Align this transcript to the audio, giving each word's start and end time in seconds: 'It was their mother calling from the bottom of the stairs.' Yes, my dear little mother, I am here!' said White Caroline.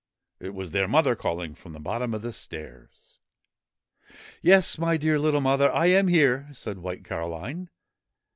'It 0.49 0.55
was 0.55 0.71
their 0.71 0.87
mother 0.87 1.15
calling 1.15 1.53
from 1.53 1.73
the 1.73 1.79
bottom 1.79 2.15
of 2.15 2.23
the 2.23 2.33
stairs.' 2.33 3.19
Yes, 4.41 4.79
my 4.79 4.97
dear 4.97 5.19
little 5.19 5.41
mother, 5.41 5.71
I 5.71 5.85
am 5.91 6.07
here!' 6.07 6.49
said 6.53 6.79
White 6.79 7.03
Caroline. 7.03 7.69